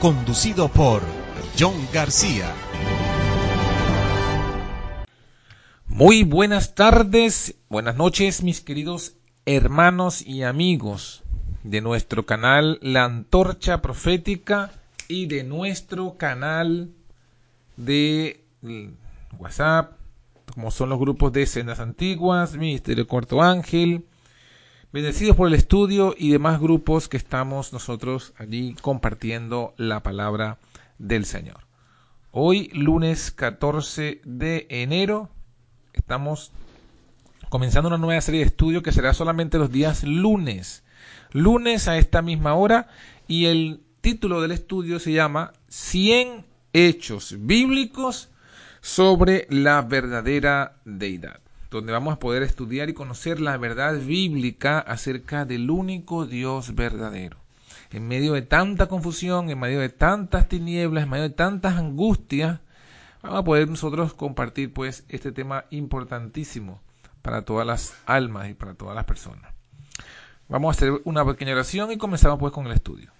[0.00, 1.02] conducido por
[1.58, 2.54] John García.
[5.86, 11.24] Muy buenas tardes, buenas noches mis queridos hermanos y amigos
[11.64, 14.70] de nuestro canal La Antorcha Profética
[15.08, 16.90] y de nuestro canal
[17.76, 18.44] de
[19.36, 19.94] WhatsApp,
[20.54, 24.04] como son los grupos de Escenas Antiguas, Ministerio Cuarto Ángel,
[24.90, 30.56] Bendecidos por el estudio y demás grupos que estamos nosotros allí compartiendo la palabra
[30.96, 31.58] del Señor.
[32.30, 35.28] Hoy, lunes 14 de enero,
[35.92, 36.52] estamos
[37.50, 40.84] comenzando una nueva serie de estudio que será solamente los días lunes.
[41.32, 42.88] Lunes a esta misma hora
[43.26, 48.30] y el título del estudio se llama 100 hechos bíblicos
[48.80, 55.44] sobre la verdadera deidad donde vamos a poder estudiar y conocer la verdad bíblica acerca
[55.44, 57.36] del único Dios verdadero.
[57.90, 62.60] En medio de tanta confusión, en medio de tantas tinieblas, en medio de tantas angustias,
[63.22, 66.80] vamos a poder nosotros compartir pues este tema importantísimo
[67.22, 69.52] para todas las almas y para todas las personas.
[70.48, 73.10] Vamos a hacer una pequeña oración y comenzamos pues con el estudio.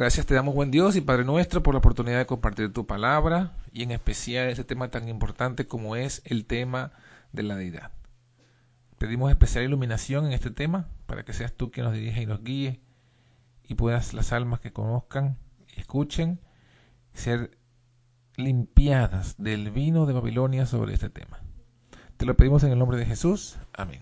[0.00, 3.52] Gracias te damos, buen Dios y Padre nuestro, por la oportunidad de compartir tu palabra
[3.70, 6.92] y en especial ese tema tan importante como es el tema
[7.32, 7.90] de la deidad.
[8.96, 12.42] Pedimos especial iluminación en este tema para que seas tú quien nos dirija y nos
[12.42, 12.80] guíe
[13.68, 15.36] y puedas las almas que conozcan
[15.76, 16.40] y escuchen
[17.12, 17.58] ser
[18.36, 21.40] limpiadas del vino de Babilonia sobre este tema.
[22.16, 23.58] Te lo pedimos en el nombre de Jesús.
[23.74, 24.00] Amén.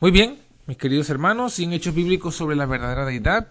[0.00, 0.38] Muy bien,
[0.70, 3.48] mis queridos hermanos, sin hechos bíblicos sobre la verdadera deidad.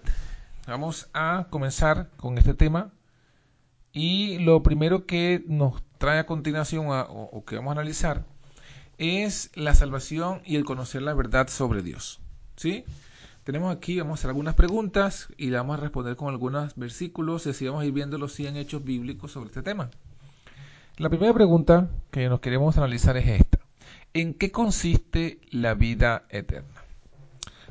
[0.66, 2.94] Vamos a comenzar con este tema.
[3.92, 8.24] Y lo primero que nos trae a continuación o, que vamos a analizar
[8.98, 12.22] es la salvación y el conocer la verdad sobre Dios.
[12.56, 12.86] ¿Sí?
[13.44, 17.46] Tenemos aquí, vamos a hacer algunas preguntas y le vamos a responder con algunos versículos
[17.46, 19.90] y así vamos a ir viendo los 100 hechos bíblicos sobre este tema.
[20.96, 23.60] La primera pregunta que nos queremos analizar es esta.
[24.14, 26.79] ¿En qué consiste la vida eterna?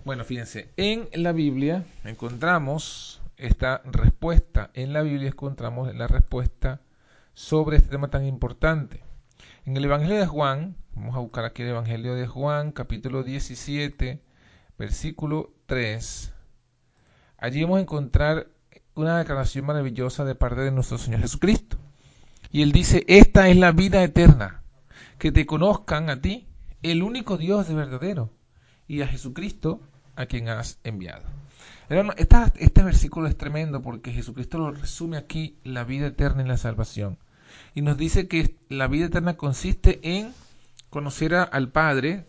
[0.08, 4.70] Bueno, fíjense, en la Biblia encontramos esta respuesta.
[4.72, 6.80] En la Biblia encontramos la respuesta
[7.34, 9.02] sobre este tema tan importante.
[9.66, 14.22] En el Evangelio de Juan, vamos a buscar aquí el Evangelio de Juan, capítulo 17,
[14.78, 16.32] versículo 3.
[17.36, 18.46] Allí vamos a encontrar
[18.94, 21.76] una declaración maravillosa de parte de nuestro Señor Jesucristo.
[22.50, 24.62] Y Él dice, esta es la vida eterna,
[25.18, 26.48] que te conozcan a ti,
[26.82, 28.30] el único Dios de verdadero,
[28.86, 29.82] y a Jesucristo,
[30.18, 31.22] a quien has enviado.
[31.88, 37.18] este versículo es tremendo porque Jesucristo lo resume aquí, la vida eterna y la salvación.
[37.74, 40.34] Y nos dice que la vida eterna consiste en
[40.90, 42.26] conocer al Padre,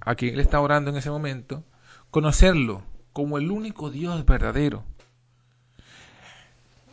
[0.00, 1.62] a quien Él está orando en ese momento,
[2.10, 2.82] conocerlo
[3.12, 4.82] como el único Dios verdadero.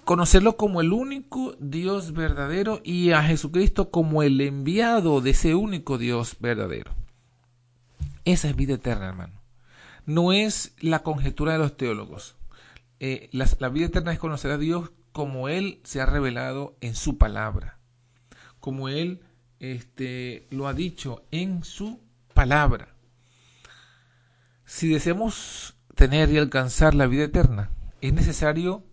[0.03, 5.97] Conocerlo como el único Dios verdadero y a Jesucristo como el enviado de ese único
[5.97, 6.91] Dios verdadero.
[8.25, 9.44] Esa es vida eterna, hermano
[10.05, 12.35] no es la conjetura de los teólogos.
[12.99, 17.17] Eh, la, vida eterna es conocer a Dios como Él se ha revelado en su
[17.17, 17.77] palabra,
[18.59, 19.21] como Él
[19.59, 22.01] este, lo ha dicho en su
[22.33, 22.95] palabra.
[24.65, 27.71] Si deseamos tener y alcanzar la vida eterna,
[28.01, 28.83] es necesario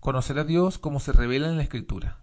[0.00, 2.20] conocer a Dios como se revela en la Escritura.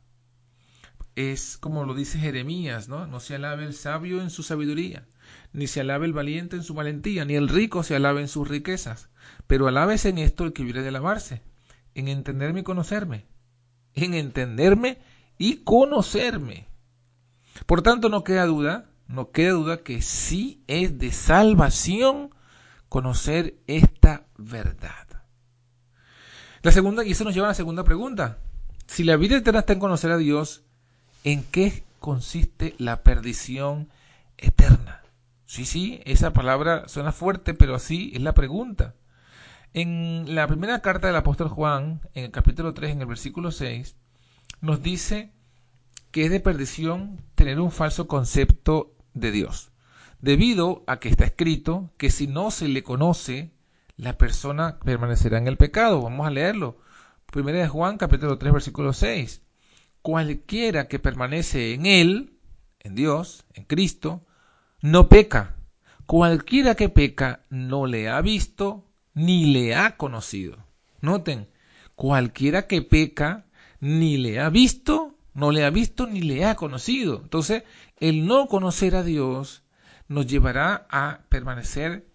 [1.15, 3.07] Es como lo dice Jeremías, ¿no?
[3.07, 5.07] No se alabe el sabio en su sabiduría,
[5.53, 8.47] ni se alabe el valiente en su valentía, ni el rico se alabe en sus
[8.47, 9.09] riquezas.
[9.47, 11.41] Pero alábese en esto el que hubiera de alabarse,
[11.93, 13.25] en entenderme y conocerme,
[13.93, 14.99] en entenderme
[15.37, 16.67] y conocerme.
[17.65, 22.31] Por tanto, no queda duda, no queda duda que sí es de salvación
[22.89, 25.07] conocer esta verdad.
[26.61, 28.39] La segunda, y eso nos lleva a la segunda pregunta.
[28.87, 30.65] Si la vida eterna está en conocer a Dios,
[31.25, 33.89] ¿En qué consiste la perdición
[34.37, 35.01] eterna?
[35.55, 38.93] Sí, sí, esa palabra suena fuerte, pero así es la pregunta.
[39.73, 43.95] En la primera carta del apóstol Juan, en el capítulo 3, en el versículo 6,
[44.59, 45.31] nos dice
[46.11, 49.71] que es de perdición tener un falso concepto de Dios,
[50.19, 53.53] debido a que está escrito que si no se le conoce,
[53.95, 56.01] la persona permanecerá en el pecado.
[56.01, 56.79] Vamos a leerlo.
[57.27, 59.41] Primera de Juan, capítulo 3, versículo 6.
[60.01, 62.37] Cualquiera que permanece en Él,
[62.81, 64.25] en Dios, en Cristo,
[64.85, 65.55] no peca.
[66.05, 68.85] Cualquiera que peca no le ha visto
[69.15, 70.57] ni le ha conocido.
[71.01, 71.49] Noten,
[71.95, 73.47] cualquiera que peca
[73.79, 77.21] ni le ha visto, no le ha visto ni le ha conocido.
[77.23, 77.63] Entonces,
[77.97, 79.63] el no conocer a Dios
[80.07, 82.07] nos llevará a permanecer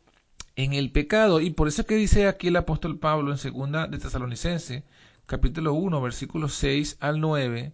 [0.54, 1.40] en el pecado.
[1.40, 4.84] Y por eso es que dice aquí el apóstol Pablo en segunda de Tesalonicense,
[5.26, 7.72] capítulo 1, versículos 6 al 9,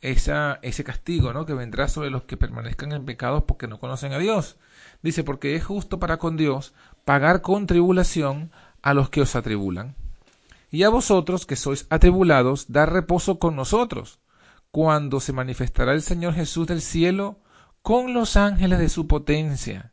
[0.00, 1.46] ese castigo ¿no?
[1.46, 4.56] que vendrá sobre los que permanezcan en pecados porque no conocen a Dios.
[5.02, 6.74] Dice, porque es justo para con Dios
[7.04, 8.50] pagar con tribulación
[8.82, 9.94] a los que os atribulan.
[10.70, 14.20] Y a vosotros que sois atribulados, dar reposo con nosotros,
[14.70, 17.38] cuando se manifestará el Señor Jesús del cielo
[17.82, 19.92] con los ángeles de su potencia,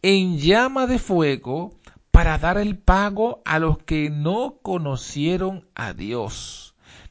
[0.00, 1.74] en llama de fuego,
[2.10, 6.65] para dar el pago a los que no conocieron a Dios,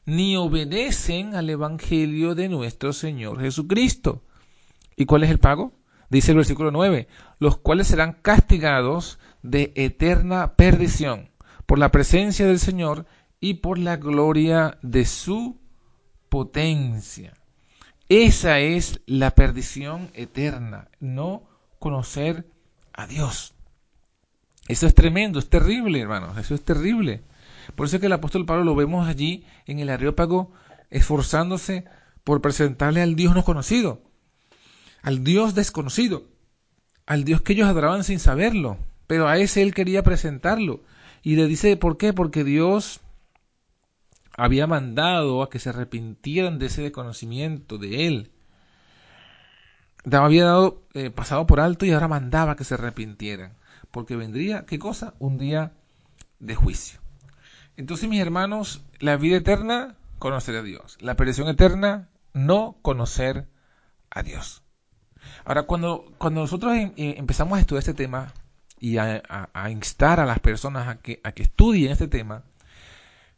[0.06, 4.22] ni obedecen al Evangelio de nuestro Señor Jesucristo.
[4.96, 5.72] ¿Y cuál es el pago?
[6.08, 7.08] Dice el versículo 9,
[7.40, 11.30] los cuales serán castigados de eterna perdición
[11.66, 13.06] por la presencia del Señor
[13.40, 15.58] y por la gloria de su
[16.28, 17.34] potencia.
[18.08, 21.42] Esa es la perdición eterna, no
[21.80, 22.46] conocer
[22.92, 23.54] a Dios.
[24.68, 27.24] Eso es tremendo, es terrible, hermanos, eso es terrible.
[27.74, 30.52] Por eso es que el apóstol Pablo lo vemos allí en el Areópago
[30.90, 31.84] esforzándose
[32.24, 34.02] por presentarle al Dios no conocido,
[35.02, 36.24] al Dios desconocido,
[37.06, 40.82] al Dios que ellos adoraban sin saberlo, pero a ese él quería presentarlo.
[41.22, 42.12] Y le dice, ¿por qué?
[42.12, 43.00] Porque Dios
[44.36, 48.30] había mandado a que se arrepintieran de ese desconocimiento de él.
[50.12, 53.56] Había dado, eh, pasado por alto y ahora mandaba que se arrepintieran.
[53.90, 55.14] Porque vendría, ¿qué cosa?
[55.18, 55.72] Un día
[56.38, 57.00] de juicio.
[57.76, 60.96] Entonces, mis hermanos, la vida eterna, conocer a Dios.
[61.00, 63.46] La perdición eterna, no conocer
[64.10, 64.62] a Dios.
[65.44, 68.32] Ahora, cuando, cuando nosotros em, eh, empezamos a estudiar este tema
[68.78, 69.22] y a,
[69.70, 72.44] instar a las personas a que, a que estudien este tema,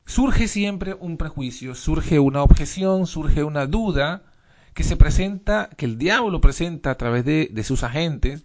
[0.05, 4.23] surge siempre un prejuicio, surge una objeción, surge una duda
[4.75, 8.45] que se presenta, que el diablo presenta a través de, de sus agentes,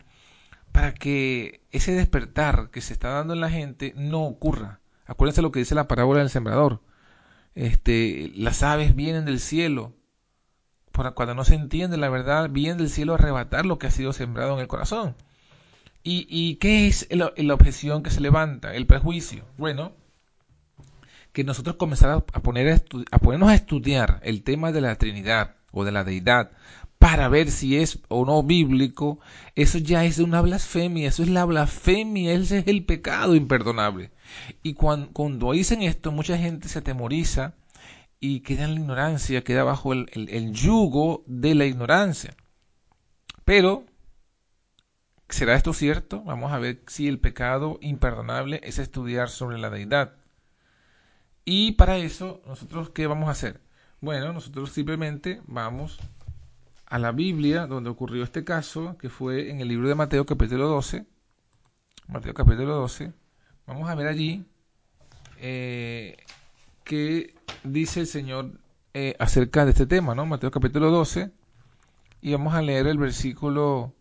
[0.72, 4.80] para que ese despertar que se está dando en la gente no ocurra.
[5.05, 6.81] Acuérdense lo que dice la parábola del sembrador.
[7.55, 9.94] Este, las aves vienen del cielo
[11.15, 14.13] cuando no se entiende la verdad, viene del cielo a arrebatar lo que ha sido
[14.13, 15.15] sembrado en el corazón.
[16.05, 18.75] ¿Y, qué es la, objeción que se levanta?
[18.75, 19.45] El prejuicio.
[19.57, 19.94] Bueno,
[21.31, 25.55] que nosotros comenzamos a, poner a, a ponernos a estudiar el tema de la Trinidad
[25.71, 26.51] o de la deidad
[27.00, 29.19] para ver si es o no bíblico,
[29.55, 34.11] eso ya es una blasfemia, eso es la blasfemia, ese es el pecado imperdonable.
[34.62, 37.53] Y cuando, dicen esto, mucha gente se atemoriza
[38.19, 42.36] y queda en la ignorancia, queda bajo el, yugo de la ignorancia.
[43.46, 43.86] Pero,
[45.29, 46.24] ¿será esto cierto?
[46.24, 50.13] Vamos a ver si el pecado imperdonable es estudiar sobre la deidad.
[51.46, 53.60] Y para eso, nosotros, ¿qué vamos a hacer?
[54.00, 56.00] Bueno, nosotros simplemente vamos
[56.86, 60.67] a la Biblia donde ocurrió este caso, que fue en el libro de Mateo capítulo
[60.67, 61.05] 12.
[62.08, 63.13] Mateo capítulo 12.
[63.65, 64.43] Vamos a ver allí
[65.38, 66.17] eh,
[66.84, 68.60] que dice el Señor
[68.93, 70.25] eh, acerca de este tema, ¿no?
[70.25, 71.32] Mateo capítulo 12.
[72.22, 73.93] Y vamos a leer el versículo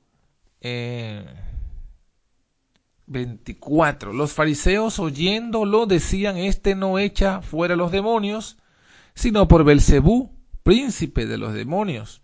[3.07, 4.11] 24.
[4.11, 8.59] Eh, los fariseos oyéndolo decían, este no echa fuera los demonios,
[9.15, 10.33] sino por Belcebú,
[10.65, 12.22] príncipe de los demonios.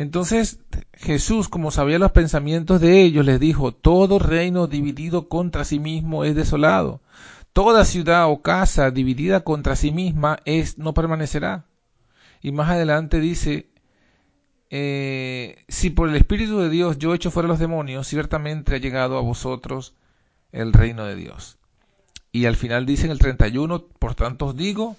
[0.00, 0.60] Entonces
[0.94, 6.24] Jesús, como sabía los pensamientos de ellos, les dijo, todo reino dividido contra sí mismo
[6.24, 7.02] es desolado
[7.52, 11.66] Toda ciudad o casa dividida contra sí misma es, no permanecerá.
[12.40, 13.68] Y más adelante dice,
[14.70, 19.18] eh, si por el Espíritu de Dios yo echo fuera los demonios, ciertamente ha llegado
[19.18, 19.92] a vosotros
[20.50, 21.58] el reino de Dios.
[22.32, 24.96] Y al final dice en el 31, por tanto os digo,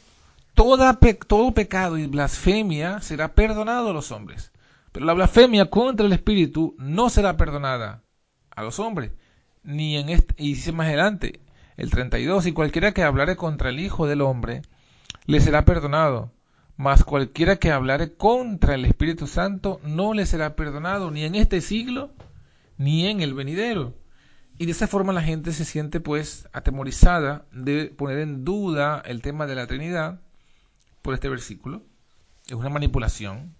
[0.53, 4.51] toda todo pecado y blasfemia será perdonado a los hombres.
[4.91, 8.03] Pero la blasfemia contra el Espíritu no será perdonada
[8.49, 9.11] a los hombres.
[9.63, 11.39] Ni en este, y dice más adelante,
[11.77, 14.63] el 32, y cualquiera que hablare contra el Hijo del Hombre,
[15.25, 16.31] le será perdonado,
[16.77, 21.61] mas cualquiera que hablare contra el Espíritu Santo no le será perdonado ni en este
[21.61, 22.11] siglo
[22.77, 23.93] ni en el venidero.
[24.57, 29.21] Y de esa forma la gente se siente pues atemorizada de poner en duda el
[29.21, 30.21] tema de la Trinidad
[31.01, 31.83] por este versículo.
[32.47, 33.55] Es una manipulación.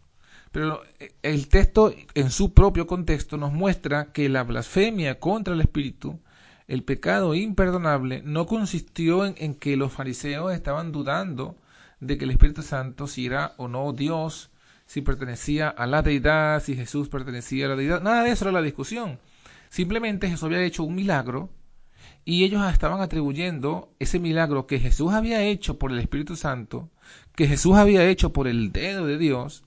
[0.52, 0.82] Pero
[1.22, 6.20] el texto en su propio contexto nos muestra que la blasfemia contra el Espíritu,
[6.68, 11.56] el pecado imperdonable, no consistió en, en que los fariseos estaban dudando
[12.02, 14.52] de que el Espíritu Santo si era o no Dios,
[14.86, 18.02] si pertenecía a la deidad, si Jesús pertenecía a la deidad.
[18.02, 19.20] Nada de eso era la discusión.
[19.70, 21.50] Simplemente Jesús había hecho un milagro
[22.26, 26.90] y ellos estaban atribuyendo ese milagro que Jesús había hecho por el Espíritu Santo,
[27.36, 29.64] que Jesús había hecho por el dedo de Dios,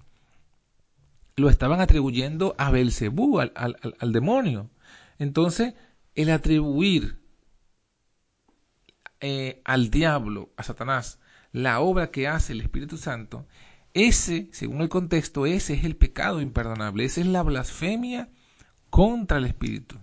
[1.37, 4.71] lo estaban atribuyendo a Belcebú, al, al demonio.
[5.19, 5.75] Entonces,
[6.15, 7.19] el atribuir
[9.21, 11.19] eh, al diablo, a Satanás,
[11.53, 13.47] la obra que hace el Espíritu Santo,
[13.95, 18.29] ese, según el contexto, ese es el pecado imperdonable, esa es la blasfemia
[18.91, 19.99] contra el Espíritu.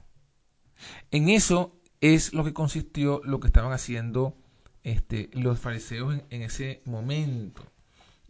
[1.12, 4.38] En eso es lo que consistió lo que estaban haciendo
[4.84, 7.72] este, los fariseos en, en ese momento.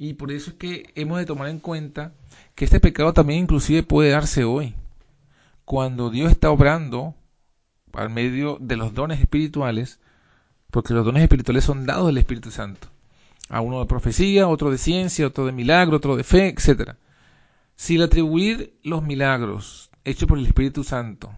[0.04, 2.12] Y por eso es que hemos de tomar en cuenta
[2.56, 4.74] que este pecado también inclusive puede darse hoy.
[5.64, 7.14] Cuando Dios está obrando
[7.92, 10.00] por medio de los dones espirituales,
[10.72, 12.88] porque los dones espirituales son dados del Espíritu Santo
[13.48, 16.96] a uno de profecía, otro de ciencia, otro de milagro, otro de fe, etc.
[17.76, 21.32] Si el atribuir los milagros hechos por el Espíritu Santo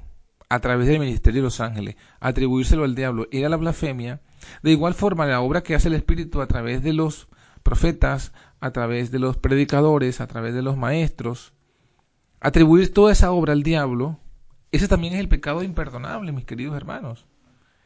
[0.47, 4.21] a través del ministerio de los ángeles, atribuírselo al diablo, era la blasfemia,
[4.61, 7.27] de igual forma la obra que hace el Espíritu a través de los
[7.63, 11.51] profetas, a través de los predicadores, a través de los maestros,
[12.39, 14.21] atribuir toda esa obra al diablo,
[14.71, 17.25] ese también es el pecado imperdonable, mis queridos hermanos.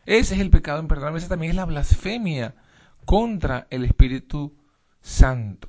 [0.06, 2.54] Ese es el pecado imperdonable, esa también es la blasfemia
[3.06, 4.56] contra el Espíritu
[5.02, 5.68] Santo.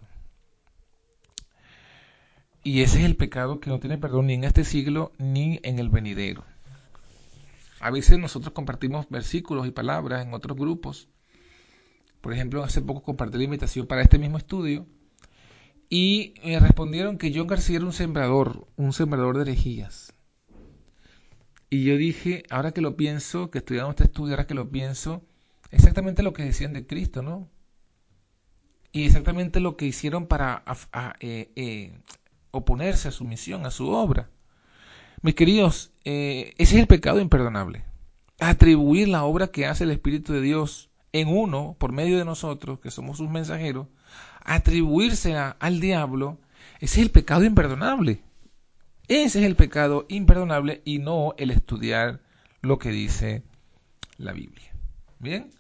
[2.63, 5.79] Y ese es el pecado que no tiene perdón ni en este siglo ni en
[5.79, 6.45] el venidero.
[7.81, 11.09] A veces nosotros compartimos versículos y palabras en otros grupos.
[12.21, 14.87] Por ejemplo, hace poco compartí la invitación para este mismo estudio
[15.91, 20.13] y me respondieron que John García era un sembrador, un sembrador de herejías.
[21.71, 25.23] Y yo dije, ahora que lo pienso, que estudiamos este estudio, ahora que lo pienso,
[25.71, 27.49] exactamente lo que decían de Cristo, ¿no?
[28.93, 30.65] Y exactamente lo que hicieron para
[31.21, 32.01] eh, eh,
[32.51, 34.31] oponerse a su misión, a su obra.
[35.21, 37.85] Mis queridos, eh, ese es el pecado imperdonable.
[38.41, 42.81] Atribuir la obra que hace el Espíritu de Dios en uno, por medio de nosotros,
[42.81, 43.89] que somos sus mensajeros,
[44.49, 46.39] atribuírsela al diablo,
[46.81, 48.23] ese es el pecado imperdonable.
[49.07, 52.21] Ese es el pecado imperdonable y no el estudiar
[52.61, 53.43] lo que dice
[54.17, 54.73] la Biblia.
[55.19, 55.51] Bien,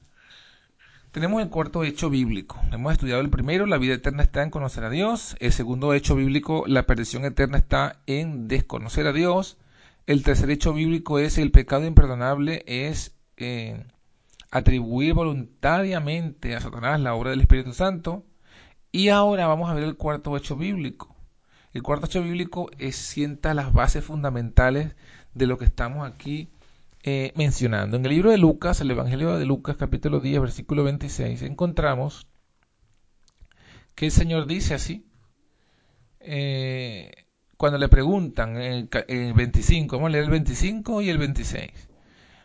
[1.13, 2.61] tenemos el cuarto hecho bíblico.
[2.71, 5.37] Hemos estudiado el primero, la vida eterna está en conocer a Dios.
[5.41, 9.57] El segundo hecho bíblico, la perdición eterna está en desconocer a Dios.
[10.07, 13.85] El tercer hecho bíblico es el pecado imperdonable, es eh,
[14.51, 18.25] atribuir voluntariamente a Satanás la obra del Espíritu Santo.
[18.91, 21.15] Y ahora vamos a ver el cuarto hecho bíblico.
[21.73, 24.95] El cuarto hecho bíblico es, sienta las bases fundamentales
[25.35, 26.49] de lo que estamos aquí
[27.03, 27.97] eh, mencionando.
[27.97, 32.27] En el libro de Lucas, el Evangelio de Lucas, capítulo 10, versículo 26, encontramos
[33.95, 35.07] que el Señor dice así,
[36.21, 37.11] eh,
[37.57, 41.71] cuando le preguntan en el, 25, vamos a leer el 25 y el 26.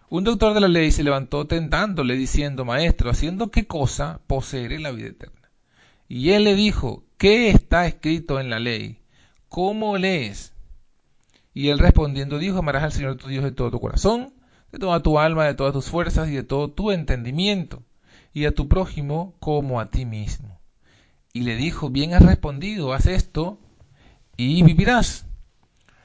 [0.09, 4.91] Un doctor de la ley se levantó tentándole diciendo, Maestro, ¿haciendo qué cosa poseeré la
[4.91, 5.42] vida eterna?
[6.15, 8.99] Y él le dijo, ¿qué está escrito en la ley?
[9.49, 10.53] ¿Cómo lees?
[11.55, 14.31] Y él respondiendo dijo, amarás al Señor tu Dios de todo tu corazón,
[14.71, 17.81] de toda tu alma, de todas tus fuerzas y de todo tu entendimiento,
[18.31, 20.59] y a tu prójimo como a ti mismo.
[21.33, 23.57] Y le dijo, bien has respondido, haz esto
[24.37, 25.25] y vivirás.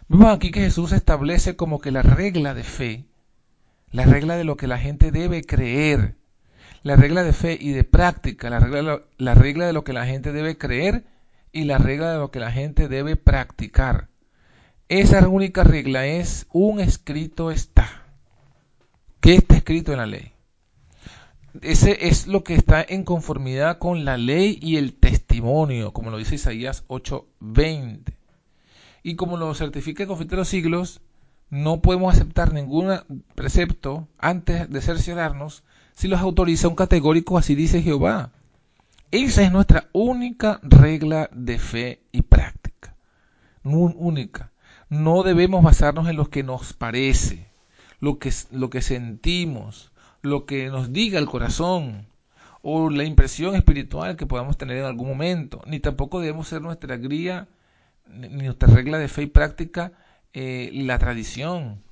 [0.09, 3.05] Vemos aquí que Jesús establece como que la regla de fe,
[3.91, 6.17] la regla de lo que la gente debe creer,
[6.83, 10.07] la regla de fe y de práctica, la regla, la regla de lo que la
[10.07, 11.05] gente debe creer
[11.53, 14.09] y la regla de lo que la gente debe practicar.
[14.89, 18.05] Esa única regla es un escrito está.
[19.21, 20.33] ¿Qué está escrito en la ley?
[21.63, 26.19] Ese es lo que está en conformidad con la ley y el testimonio, como lo
[26.19, 28.15] dice Isaías 8:20.
[29.03, 31.01] Y como lo certifica el conflicto de los siglos,
[31.51, 35.65] no podemos aceptar ningún precepto antes de cerciorarnos
[35.99, 38.31] si los autoriza un categórico, así dice Jehová.
[39.11, 42.95] Esa es nuestra única regla de fe y práctica.
[43.65, 44.53] Única.
[44.89, 47.49] No debemos basarnos en lo que nos parece
[47.99, 49.91] lo que, lo que sentimos,
[50.23, 52.07] lo que nos diga el corazón
[52.63, 56.97] o la impresión espiritual que podamos tener en algún momento, ni tampoco debemos ser nuestra
[56.97, 57.49] guía,
[58.07, 59.93] ni nuestra regla de fe y práctica,
[60.33, 61.83] eh, la tradición,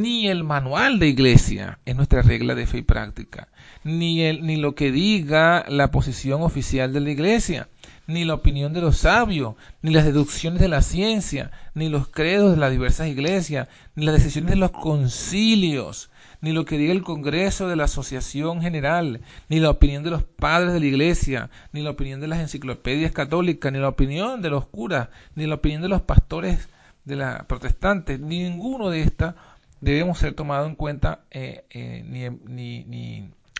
[0.00, 3.48] ni el manual de iglesia es nuestra regla de fe y práctica,
[3.84, 7.68] ni, el, ni lo que diga la posición oficial de la iglesia,
[8.06, 12.52] ni la opinión de los sabios, ni las deducciones de la ciencia, ni los credos
[12.52, 17.02] de las diversas iglesias, ni las decisiones de los concilios, ni lo que diga el
[17.02, 19.20] Congreso de la Asociación General,
[19.50, 23.12] ni la opinión de los padres de la Iglesia, ni la opinión de las enciclopedias
[23.12, 26.68] católicas, ni la opinión de los curas, ni la opinión de los pastores
[27.04, 29.34] de la protestantes, ninguno de estas
[29.82, 32.02] debemos ser tomado en cuenta eh, eh,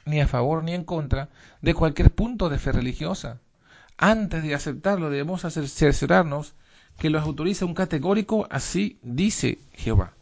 [0.06, 1.28] ni, a favor ni en contra
[1.60, 3.40] de cualquier punto de fe religiosa.
[3.98, 6.54] Antes de aceptarlo debemos cerciorarnos
[6.98, 10.14] que los autoriza un categórico así dice Jehová.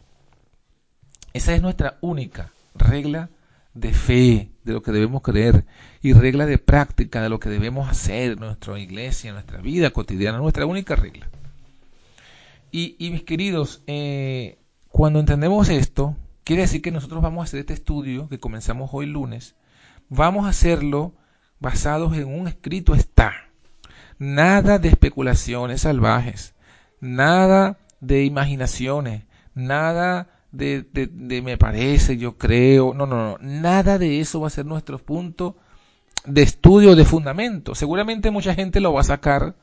[1.33, 3.29] Esa es nuestra única regla
[3.75, 5.65] de fe, de lo que debemos creer,
[6.03, 9.91] y regla de práctica de lo que debemos hacer en nuestra iglesia, en nuestra vida
[9.91, 11.29] cotidiana, nuestra única regla.
[12.73, 17.73] Y, mis queridos, eh, cuando entendemos esto, quiere decir que nosotros vamos a hacer este
[17.73, 19.55] estudio que comenzamos hoy lunes,
[20.09, 21.15] vamos a hacerlo
[21.61, 23.33] basados en un escrito está.
[24.19, 26.55] Nada de especulaciones salvajes,
[27.01, 32.93] nada de imaginaciones, nada de, de, me parece, yo creo.
[32.93, 33.39] No, no, no.
[33.41, 35.57] Nada de eso va a ser nuestro punto
[36.27, 37.75] de estudio, de fundamento.
[37.75, 39.55] Seguramente mucha gente lo va a sacar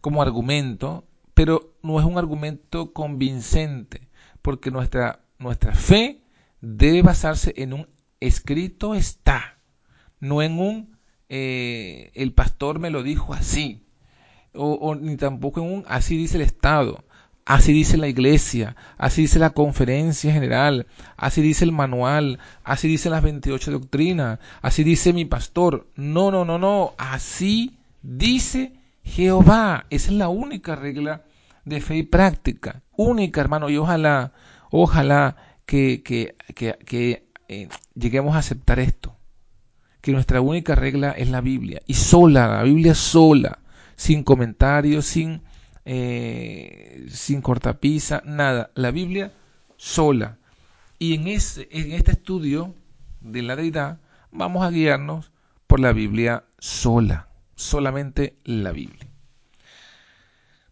[0.00, 4.08] como argumento, pero no es un argumento convincente,
[4.42, 6.22] porque nuestra, nuestra fe
[6.60, 7.88] debe basarse en un
[8.20, 9.58] escrito está,
[10.20, 10.96] no en un
[11.28, 13.86] eh, el pastor me lo dijo así,
[14.54, 17.04] o, o, ni tampoco en un así dice el Estado.
[17.44, 23.10] Así dice la iglesia, así dice la conferencia general, así dice el manual, así dice
[23.10, 25.88] las 28 doctrinas, así dice mi pastor.
[25.96, 29.86] No, no, no, no, así dice Jehová.
[29.90, 31.22] Esa es la única regla
[31.64, 32.82] de fe y práctica.
[33.02, 34.32] Única, hermano, y ojalá,
[34.70, 39.16] ojalá que, que, que, eh, lleguemos a aceptar esto.
[40.00, 41.82] Que nuestra única regla es la Biblia.
[41.86, 43.60] Y sola, la Biblia sola,
[43.96, 45.42] sin comentarios, sin
[45.84, 48.70] eh, sin cortapisa, nada.
[48.74, 49.32] La Biblia
[49.76, 50.38] sola.
[50.98, 52.74] Y en, en este estudio
[53.20, 53.98] de la deidad
[54.30, 55.32] vamos a guiarnos
[55.66, 59.08] por la Biblia sola, solamente la Biblia.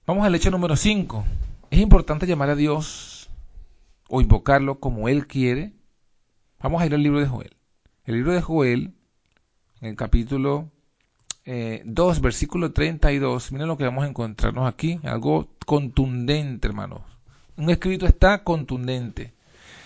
[0.07, 1.25] Vamos al hecho número 5.
[1.71, 3.31] Es importante llamar a Dios
[4.09, 5.73] o invocarlo como Él quiere.
[6.61, 7.57] Vamos a ir al libro de Joel.
[8.05, 8.95] El libro de Joel,
[9.81, 10.69] en el capítulo
[11.45, 17.03] 2, eh, versículo 32, miren lo que vamos a encontrarnos aquí, algo contundente, hermanos.
[17.57, 19.33] Un escrito está contundente.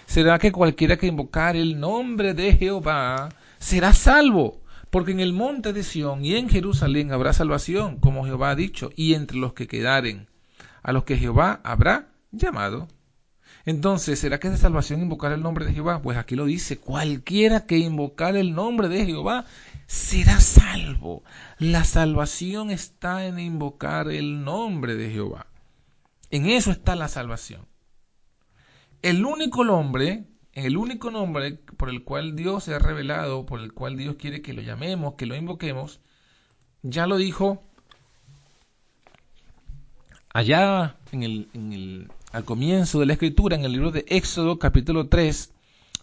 [0.06, 4.62] ¿Será que cualquiera que invocar el nombre de Jehová será salvo?
[4.88, 8.90] Porque en el monte de Sión y en Jerusalén habrá salvación, como Jehová ha dicho,
[8.96, 10.28] y entre los que quedaren,
[10.84, 12.86] a los que Jehová habrá llamado.
[13.64, 16.02] Entonces, ¿será que es de salvación invocar el nombre de Jehová?
[16.02, 19.46] Pues aquí lo dice, cualquiera que invocar el nombre de Jehová
[19.86, 21.24] será salvo.
[21.58, 25.46] La salvación está en invocar el nombre de Jehová.
[26.30, 27.66] En eso está la salvación.
[29.00, 33.72] El único nombre, el único nombre por el cual Dios se ha revelado, por el
[33.72, 36.00] cual Dios quiere que lo llamemos, que lo invoquemos,
[36.82, 37.64] ya lo dijo
[40.34, 45.52] allá en el, al comienzo de la escritura, en el libro de Éxodo capítulo 3,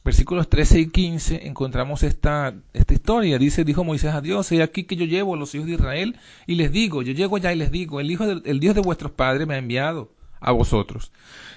[0.06, 3.38] versículos 13 y 15 encontramos esta, esta historia.
[3.38, 6.16] Dice, dijo Moisés a Dios, he aquí que yo llevo a los hijos de Israel
[6.48, 9.12] y les digo, yo llego allá y les digo, el, hijo el Dios de vuestros
[9.12, 11.12] padres me ha enviado a vosotros.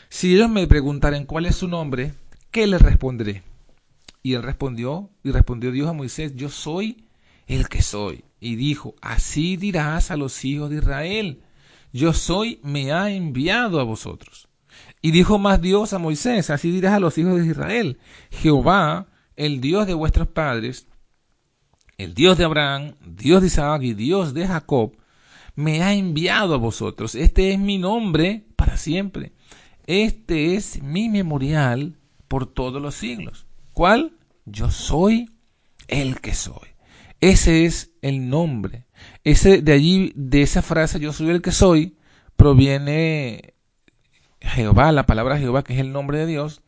[0.09, 2.15] Si ellos me preguntaren cuál es su nombre,
[2.51, 3.45] ¿qué les responderé?
[4.21, 7.05] Y él respondió, y respondió Dios a Moisés, yo soy
[7.47, 8.25] el que soy.
[8.41, 11.41] Y dijo, así dirás a los hijos de Israel,
[11.95, 14.49] yo soy, me ha enviado a vosotros.
[15.01, 17.99] Y dijo más Dios a Moisés, así dirás a los hijos de Israel,
[18.33, 20.89] Jehová, el Dios de vuestros padres,
[21.97, 24.97] el Dios de Abraham, Dios de Isaac y Dios de Jacob,
[25.55, 27.15] me ha enviado a vosotros.
[27.15, 29.33] Este es mi nombre para siempre.
[29.87, 33.47] Este es mi memorial por todos los siglos.
[33.73, 34.17] ¿Cuál?
[34.47, 35.31] Yo soy
[35.87, 36.71] el que soy.
[37.21, 38.84] Ese es el nombre.
[39.25, 41.97] Ese de allí, de esa frase, yo soy el que soy,
[42.37, 43.55] proviene
[44.41, 46.61] Jehová, la palabra Jehová, que es el nombre de Dios,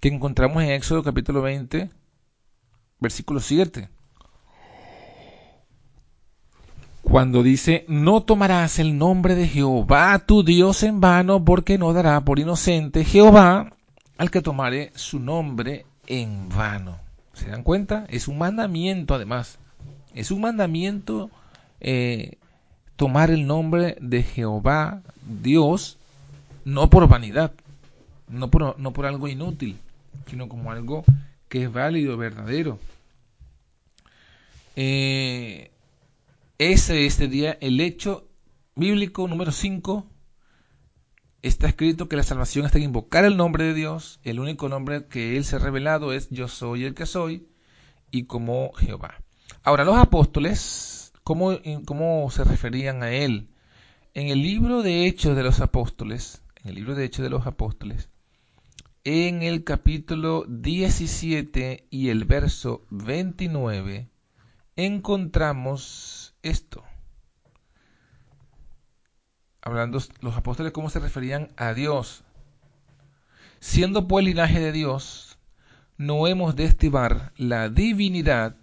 [0.00, 1.90] que encontramos en Éxodo capítulo 20,
[3.00, 3.88] versículo 7.
[7.00, 12.20] Cuando dice, no tomarás el nombre de Jehová tu Dios en vano, porque no dará
[12.22, 13.76] por inocente Jehová
[14.18, 16.98] al que tomare su nombre en vano.
[17.32, 18.04] ¿Se dan cuenta?
[18.08, 19.58] Es un mandamiento además.
[20.14, 21.30] Es un mandamiento
[21.84, 22.38] eh,
[22.96, 25.02] tomar el nombre de Jehová,
[25.42, 25.98] Dios,
[26.64, 27.52] no por vanidad,
[28.26, 29.76] no por, no por algo inútil,
[30.26, 31.04] sino como algo
[31.50, 32.78] que es válido, verdadero.
[34.76, 35.70] Eh,
[36.56, 38.26] ese sería el hecho
[38.74, 40.06] bíblico número 5.
[41.42, 44.20] Está escrito que la salvación está en invocar el nombre de Dios.
[44.24, 47.46] El único nombre que Él se ha revelado es yo soy el que soy
[48.10, 49.16] y como Jehová.
[49.62, 53.48] Ahora, los apóstoles, ¿cómo, cómo se referían a Él?
[54.12, 57.46] En el libro de Hechos de los Apóstoles, en el libro de Hechos de los
[57.46, 58.10] Apóstoles,
[59.02, 64.08] en el capítulo 17 y el verso 29,
[64.76, 66.84] encontramos esto.
[69.62, 72.22] Hablando los apóstoles cómo se referían a Dios.
[73.60, 75.38] Siendo pues linaje de Dios,
[75.96, 78.56] no hemos de estimar la divinidad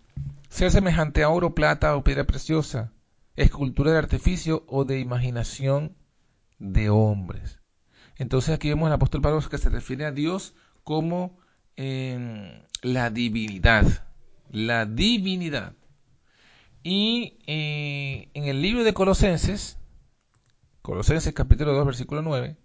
[0.51, 2.91] ser semejante a oro, plata o piedra preciosa,
[3.37, 5.95] escultura de artificio o de imaginación
[6.59, 7.61] de hombres.
[8.17, 11.39] Entonces aquí vemos al apóstol Pablo que se refiere a Dios como
[11.77, 14.05] la divinidad.
[14.51, 15.73] La divinidad.
[16.83, 19.79] Y eh, en el libro de Colosenses,
[20.81, 22.57] Colosenses capítulo 2, versículo 9,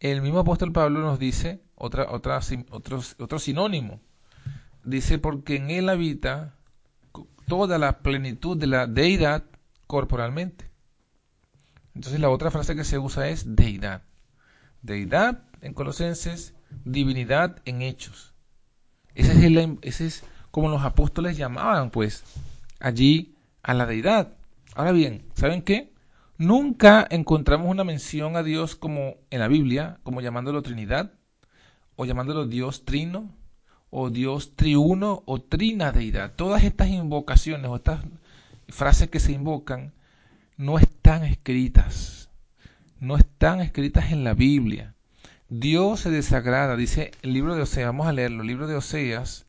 [0.00, 4.02] el mismo apóstol Pablo nos dice otra, otra, otro, otro sinónimo.
[4.84, 6.58] Dice, porque en él habita
[7.46, 9.44] toda la plenitud de la deidad
[9.86, 10.70] corporalmente.
[11.94, 14.02] Entonces la otra frase que se usa es deidad.
[14.82, 16.54] Deidad en Colosenses,
[16.84, 18.34] divinidad en hechos.
[19.14, 22.24] Ese es, el, ese es como los apóstoles llamaban pues
[22.80, 24.34] allí a la deidad.
[24.74, 25.92] Ahora bien, ¿saben qué?
[26.36, 31.12] Nunca encontramos una mención a Dios como en la Biblia, como llamándolo Trinidad,
[31.96, 33.32] o llamándolo Dios Trino,
[33.96, 36.32] o Dios Triuno, o Trina Deidad.
[36.34, 38.00] Todas estas invocaciones o estas
[38.68, 39.92] frases que se invocan
[40.56, 42.28] no están escritas,
[42.98, 44.94] no están escritas en la Biblia.
[45.48, 49.46] Dios se desagrada, dice el libro de Oseas, vamos a leerlo, el libro de Oseas,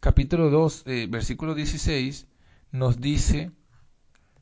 [0.00, 2.26] capítulo 2, eh, versículo 16,
[2.72, 3.50] nos dice,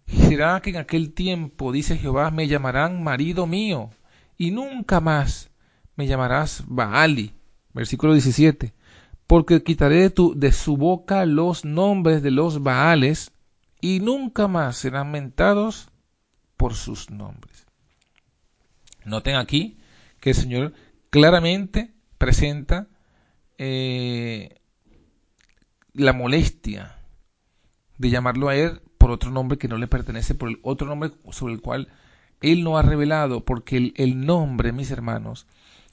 [0.07, 3.91] será que en aquel tiempo, dice Jehová, me llamarán marido mío,
[4.39, 5.51] y nunca más
[5.97, 7.33] me llamarás Baali.
[7.75, 8.73] Versículo 17.
[9.27, 13.33] Porque quitaré de, de su boca los nombres de los Baales,
[13.81, 15.91] y nunca más serán mentados
[16.57, 17.67] por sus nombres.
[19.05, 19.79] Noten aquí
[20.21, 20.73] que el Señor
[21.11, 22.89] claramente presenta
[23.59, 24.61] eh,
[25.93, 26.99] la molestia
[27.99, 31.13] de llamarlo a él por otro nombre que no le pertenece, por el otro nombre
[31.31, 31.89] sobre el cual
[32.41, 35.47] él no ha revelado, porque el, nombre, mis hermanos,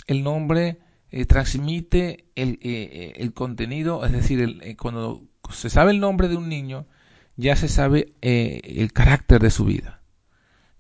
[0.08, 0.80] el nombre
[1.16, 5.22] eh, transmite el, eh, el, contenido, es decir, eh, cuando
[5.52, 6.88] se sabe el nombre de un niño,
[7.38, 10.02] ya se sabe el carácter de su vida.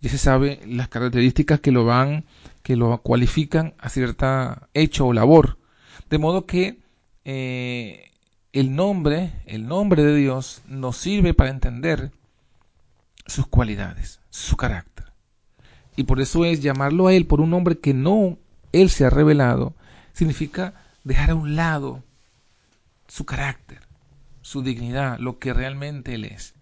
[0.01, 2.25] Ya se sabe las características que lo van,
[2.63, 5.59] que lo cualifican a cierta hecho o labor.
[6.09, 6.79] De modo que
[7.23, 12.11] el nombre, el nombre de Dios nos sirve para entender
[13.27, 15.13] sus cualidades, su carácter.
[15.95, 18.39] Y por eso es llamarlo a Él por un nombre que no
[18.71, 19.75] Él se ha revelado,
[20.13, 20.73] significa
[21.03, 22.03] dejar a un lado
[23.07, 23.79] su carácter,
[24.41, 26.55] su dignidad, lo que realmente Él es.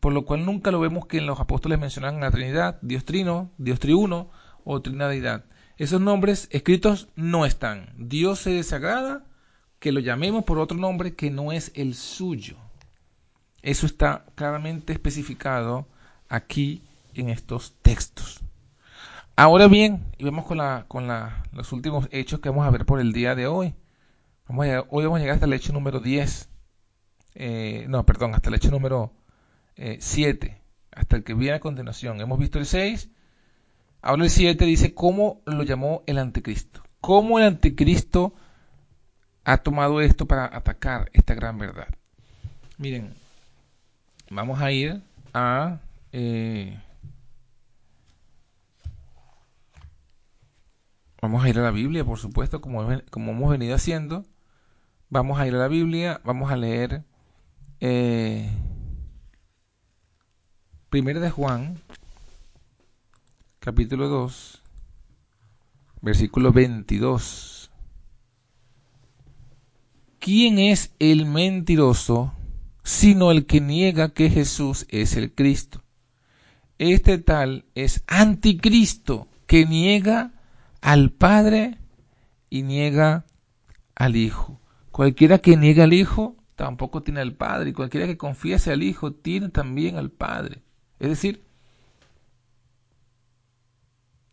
[0.00, 3.50] Por lo cual nunca lo vemos que en los apóstoles mencionan la Trinidad, Dios Trino,
[3.58, 4.30] Dios Triuno
[4.64, 5.44] o Trinidad.
[5.76, 7.92] Esos nombres escritos no están.
[7.96, 9.24] Dios se desagrada
[9.78, 12.56] que lo llamemos por otro nombre que no es el suyo.
[13.62, 15.88] Eso está claramente especificado
[16.28, 16.82] aquí
[17.14, 18.43] en estos textos.
[19.36, 22.86] Ahora bien, y vemos con, la, con la, los últimos hechos que vamos a ver
[22.86, 23.74] por el día de hoy.
[24.48, 26.48] Vamos hoy vamos a llegar hasta el hecho número 10.
[27.34, 29.12] Eh, no, perdón, hasta el hecho número
[29.76, 30.46] 7.
[30.46, 30.60] Eh,
[30.92, 32.20] hasta el que viene a continuación.
[32.20, 33.10] Hemos visto el 6.
[34.02, 36.84] Ahora el 7 dice cómo lo llamó el anticristo.
[37.00, 38.34] Cómo el anticristo
[39.42, 41.88] ha tomado esto para atacar esta gran verdad.
[42.78, 43.14] Miren,
[44.30, 45.80] vamos a ir a...
[46.12, 46.78] Eh,
[51.24, 54.26] vamos a ir a la Biblia, por supuesto, como, como hemos venido haciendo.
[55.08, 57.04] Vamos a ir a la Biblia, vamos a leer
[57.80, 58.50] eh,
[60.90, 61.80] de Juan,
[63.58, 64.62] capítulo 2,
[66.02, 67.54] versículo 22.
[70.20, 72.32] ¿quién es el mentiroso
[72.82, 75.82] sino el que niega que Jesús es el Cristo?
[76.78, 80.32] Este tal es anticristo que niega
[80.84, 81.78] al Padre
[82.50, 83.24] y niega
[83.94, 84.60] al Hijo.
[84.90, 89.10] Cualquiera que niega al Hijo tampoco tiene al Padre, y cualquiera que confiese al Hijo
[89.12, 90.60] tiene también al Padre.
[91.00, 91.42] Es decir,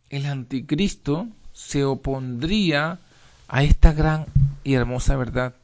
[0.10, 3.00] el anticristo se opondría
[3.48, 4.26] a esta gran
[4.66, 5.56] y hermosa verdad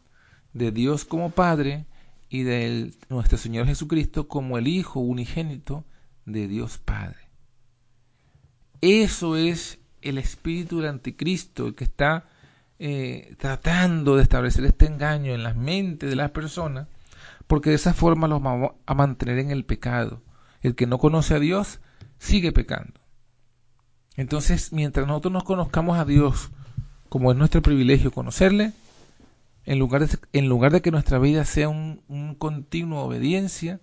[0.53, 1.85] de Dios como Padre
[2.29, 5.83] y de nuestro Señor Jesucristo como el Hijo unigénito
[6.25, 7.19] de Dios Padre.
[8.79, 12.25] Eso es el espíritu del anticristo, el que está
[12.79, 16.87] eh, tratando de establecer este engaño en las mentes de las personas,
[17.47, 20.21] porque de esa forma los vamos a mantener en el pecado.
[20.61, 21.79] El que no conoce a Dios
[22.19, 22.99] sigue pecando.
[24.15, 26.51] Entonces, mientras nosotros nos conozcamos a Dios,
[27.09, 28.73] como es nuestro privilegio conocerle,
[29.65, 33.79] en lugar de, en lugar de que nuestra vida sea un, un continuo obediencia,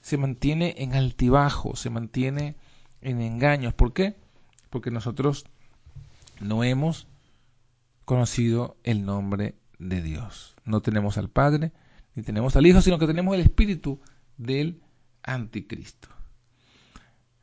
[0.00, 2.56] se mantiene en altibajo, se mantiene
[3.00, 3.74] en engaños.
[3.74, 4.16] ¿Por qué?
[4.70, 5.46] Porque nosotros
[6.40, 7.06] no hemos
[8.04, 10.54] conocido el nombre de Dios.
[10.64, 11.72] No tenemos al Padre,
[12.14, 14.00] ni tenemos al Hijo, sino que tenemos el Espíritu
[14.36, 14.80] del
[15.22, 16.08] Anticristo.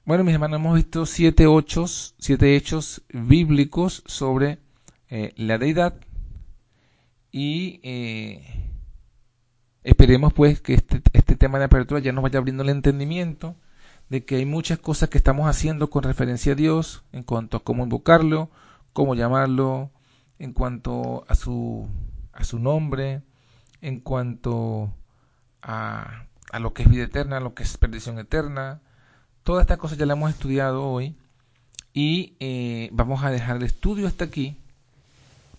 [0.05, 4.59] Bueno, mis hermanos, hemos visto siete, hechos, siete hechos bíblicos sobre
[5.09, 5.95] eh, la deidad
[7.31, 8.45] y eh,
[9.83, 13.55] esperemos pues que este, este tema de apertura ya nos vaya abriendo el entendimiento
[14.09, 17.63] de que hay muchas cosas que estamos haciendo con referencia a Dios en cuanto a
[17.63, 18.51] cómo invocarlo,
[18.93, 19.91] cómo llamarlo,
[20.39, 21.87] en cuanto a su,
[22.31, 23.23] a su nombre,
[23.81, 24.93] en cuanto
[25.61, 28.81] a, a lo que es vida eterna, lo que es perdición eterna,
[29.43, 31.17] Todas estas cosas ya las hemos estudiado hoy
[31.93, 34.57] y eh, vamos a dejar el estudio hasta aquí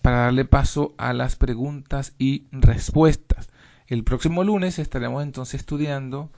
[0.01, 3.47] para darle paso a las preguntas y respuestas.
[3.85, 6.31] El próximo lunes estaremos entonces estudiando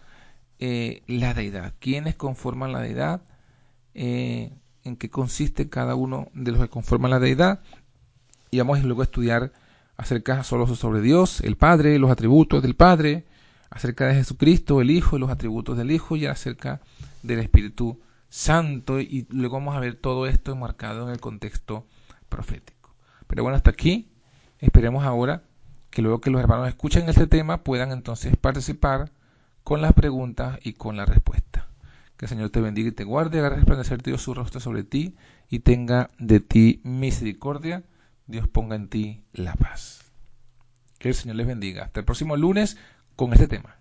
[0.59, 3.21] eh, la deidad, quiénes conforman la deidad,
[3.93, 4.51] eh,
[4.87, 7.61] en qué consiste cada uno de los que conforman la deidad
[8.51, 9.51] y vamos luego a estudiar
[9.97, 13.25] acerca solo sobre Dios, el Padre, los atributos del Padre,
[13.69, 16.81] acerca de Jesucristo, el Hijo, y los atributos del Hijo y acerca
[17.23, 21.85] del Espíritu Santo y luego vamos a ver todo esto enmarcado en el contexto
[22.29, 22.93] profético.
[23.27, 24.11] Pero bueno, hasta aquí.
[24.59, 25.43] Esperemos ahora
[25.91, 29.11] que luego que los hermanos escuchen este tema puedan entonces participar
[29.63, 31.66] con las preguntas y con la respuesta.
[32.17, 35.15] Que el Señor te bendiga y te guarde, haga resplandecer Dios su rostro sobre ti
[35.49, 37.83] y tenga de ti misericordia.
[38.25, 40.01] Dios ponga en ti la paz.
[40.97, 41.85] Que el Señor les bendiga.
[41.85, 42.77] Hasta el próximo lunes
[43.15, 43.76] con este tema.